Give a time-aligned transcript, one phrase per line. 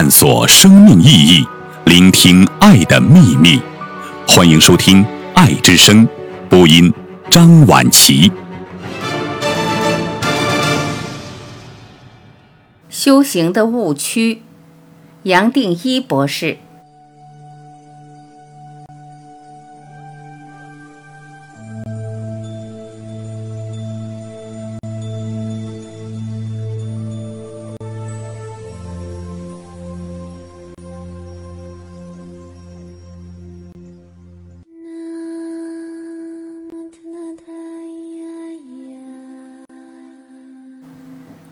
[0.00, 1.46] 探索生命意义，
[1.84, 3.60] 聆听爱的秘密。
[4.26, 5.04] 欢迎收听
[5.34, 6.08] 《爱之声》，
[6.48, 6.90] 播音
[7.30, 8.32] 张婉琪。
[12.88, 14.40] 修行的误区，
[15.24, 16.56] 杨定一博士。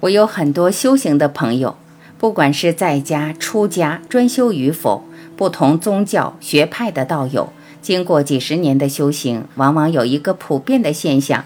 [0.00, 1.76] 我有很多修行的朋友，
[2.18, 5.04] 不管是在家、出家、专修与否，
[5.36, 7.50] 不同宗教学派的道友，
[7.80, 11.44] 经过几十年的修行，往往有一个普遍的现象：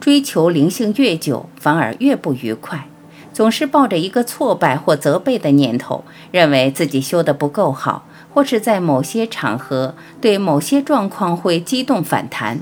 [0.00, 2.86] 追求灵性越久，反而越不愉快，
[3.34, 12.60] 总是抱着一个挫败或责备的念头，认为自己修得不够好，或是在某些场合对某些状况会激动反弹。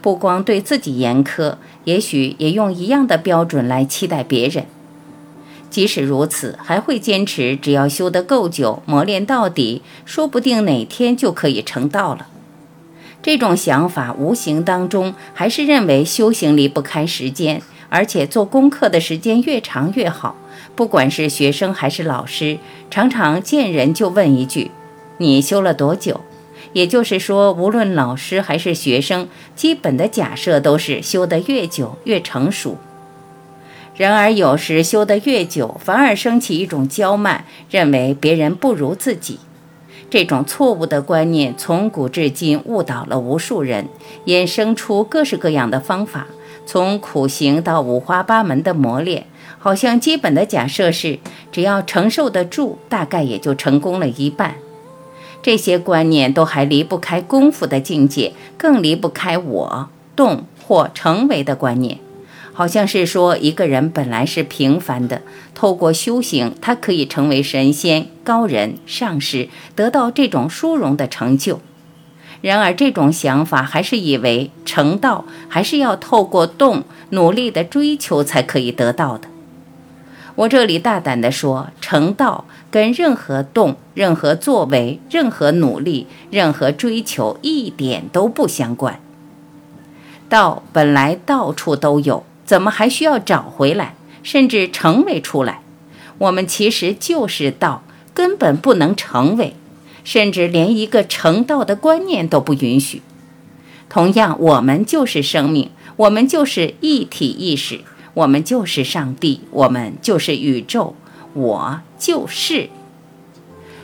[0.00, 1.56] 不光对自己严苛，
[1.88, 4.66] 也许也用一样的标准来期待别人。
[5.70, 12.26] 即使如此，还会坚持，只要修得够久，磨练到底，说不定哪天就可以成道了。
[13.22, 20.36] 这种想法无形当中还是认为修行离不开时间，而且做功课的时间越长越好。
[20.76, 22.58] 不管是学生还是老师，
[22.90, 24.70] 常常见人就问一句
[25.16, 26.20] ：“你修了多久？”
[26.72, 32.76] 也就是说，无论老师还是学生，基本的假设都是修得越久越成熟。
[33.96, 39.40] 然而，有时修得越久，反而升起一种骄慢，认为别人不如自己。
[40.10, 43.88] 这种错误的观念从古至今误导了无数人，
[44.26, 46.28] 衍生出各式各样的方法，
[46.64, 49.26] 从苦行到五花八门的磨练。
[49.58, 51.18] 好像基本的假设是，
[51.50, 54.54] 只要承受得住，大概也就成功了一半。
[55.42, 61.98] 这些观念都还离不开功夫的境界，更离不开我动或成为的观念。
[62.52, 65.22] 好像是说，一个人本来是平凡的，
[65.54, 71.60] 透过修行，他可以成为神仙、高人、上师，得到这种殊荣的成就。
[72.40, 79.28] 然而，这种想法还是以为成道还是要透过动努力的追求才可以得到的。
[80.38, 82.44] 我这里大胆地说，成道。
[82.70, 89.00] 跟任何动、任何作为、任何努力、任何追求一点都不相关。
[90.28, 95.62] 道本来到处都有，怎么还需要找回来，甚至成为出来？
[96.18, 97.82] 我们其实就是道，
[98.12, 99.56] 根本不能成为，
[100.04, 103.00] 甚至连一个成道的观念都不允许。
[103.88, 107.80] 同样，我们就是生命，我们就是一体意识，
[108.18, 110.96] 我们就是上帝，我们就是宇宙。
[111.34, 112.68] 我就是。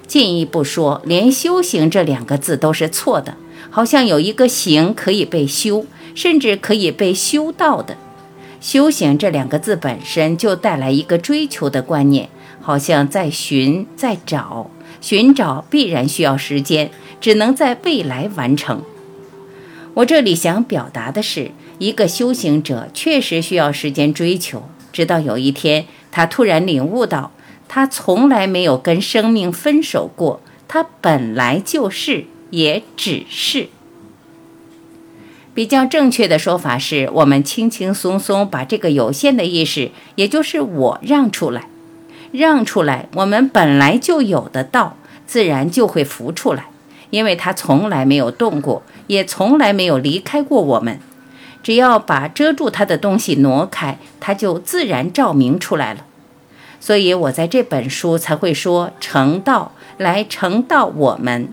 [0.09, 3.37] 进一步说，连“修行”这两个字都是错的，
[3.71, 5.87] 好像有一个行可以被修，
[6.17, 7.97] 甚至可以被修到的。
[8.61, 12.29] 修行这两个字本身就带来一个追求的观念，
[12.61, 14.69] 好像在寻，在找，
[15.01, 16.91] 寻找必然需要时间，
[17.21, 18.83] 只能在未来完成。
[19.95, 27.33] 我这里想表达的是，一个修行者确实需要时间追求，直到有一天他突然领悟到。
[27.67, 33.69] 他从来没有跟生命分手过，他本来就是，也只是。
[35.55, 41.67] 比较正确的说法是，我们轻轻松松把这个有限的意识，也就是我让出来，
[42.31, 44.97] 让出来，我们本来就有的道，
[45.27, 46.67] 自然就会浮出来，
[47.11, 51.01] 因为它从来没有动过，也从来没有离开过我们。
[51.65, 56.05] 只要把遮住它的东西挪开，它就自然照明出来了。
[56.79, 61.49] 所以我在这本书才会说成道来成道我们，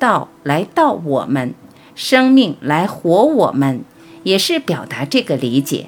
[0.00, 1.54] 道来道我们，
[1.94, 3.84] 生命来活我们，
[4.24, 5.86] 也是表达这个理解。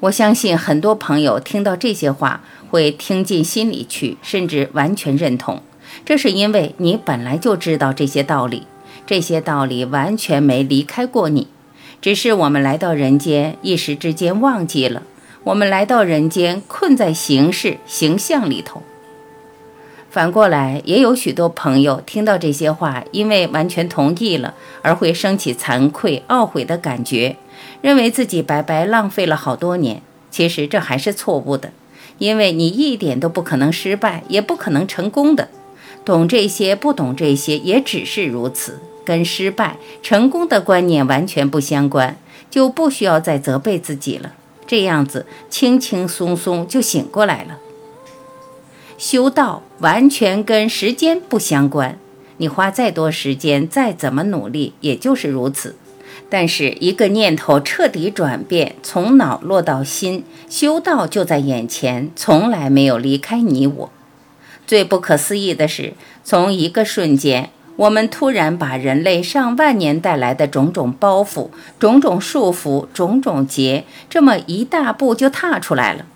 [0.00, 5.60] 我相信很多朋友听到这些话会听进心里去，甚至完全认同。
[6.06, 8.66] 这是因为你本来就知道这些道理，
[9.06, 11.46] 这些道理完全没离开过你，
[12.02, 15.04] 只是我们来到人间一时之间忘记了。
[15.44, 18.82] 我们来到人间，困在形式形象里头。
[20.10, 27.36] 反过来，也有许多朋友听到这些话，因为完全同意了，而会升起惭愧、懊悔的感觉，
[27.82, 30.02] 认为自己白白浪费了好多年。
[30.30, 31.70] 其实这还是错误的，
[32.18, 35.48] 因为你一点都不可能失败，也不可能成功的。
[36.04, 42.18] 懂这些，不懂这些，也只是如此，跟失败、成功的观念完全不相关，
[42.50, 44.34] 就不需要再责备自己了。
[44.66, 47.58] 这样子轻轻松松就醒过来了。
[48.98, 51.98] 修道完全跟时间不相关，
[52.38, 55.76] 你花再多时间，再怎么努力，也就是如此。
[56.28, 63.90] 但是一个念头彻底转变，从脑落到心，修道就在眼前，从来没有离开你我。
[64.66, 65.92] 最不可思议的是，
[66.24, 76.06] 从一个瞬间，我们突然把人类上万年带来的种种包袱、种种束缚、种种结，这么一大步就踏出来了。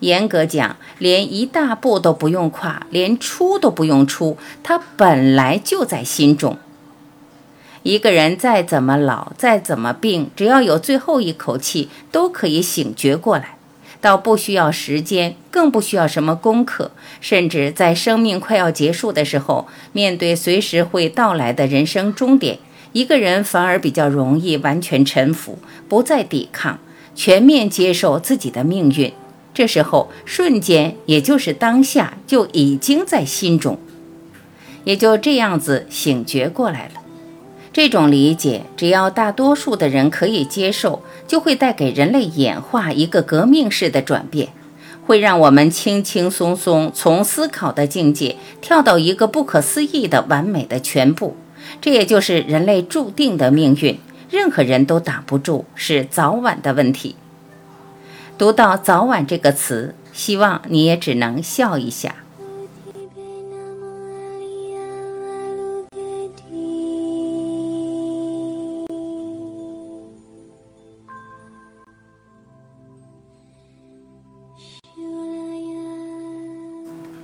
[0.00, 6.56] 严格讲，连一大步都不用跨，连出都不用出，它本来就在心中。
[7.82, 13.57] 一个人再怎么老，再怎么病，只要有最后一口气，都可以醒觉过来，
[14.00, 22.58] 倒不需要时间，更不需要什么功课，甚至在生命快要结束的时候，面对随时会到来的人生终点，
[22.92, 25.58] 一个人反而比较容易完全臣服，
[25.88, 26.78] 不再抵抗，
[27.14, 29.12] 全面接受自己的命运。
[29.52, 33.80] 这时候，瞬间，也就是当下，就已经在心中，
[34.84, 37.00] 也就这样子醒觉过来了。
[37.78, 44.48] 这种理解，只要大多数的人可以接受，就会带给人类演化一个革命式的转变，
[45.06, 51.36] 会让我们轻轻松松从思考的境界跳到一个不可思议的完美的全部。
[51.80, 57.14] 这也就是人类注定的命运，任何人都挡不住，是早晚的问题。
[58.36, 62.16] 读到“早晚”这个词，希望你也只能笑一下。